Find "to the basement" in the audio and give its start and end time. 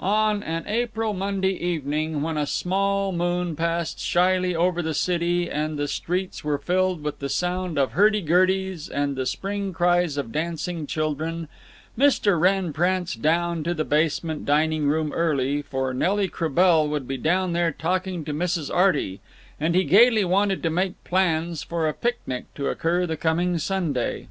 13.62-14.44